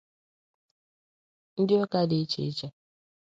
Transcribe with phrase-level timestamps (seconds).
[1.59, 2.67] ndị ụka dị iche iche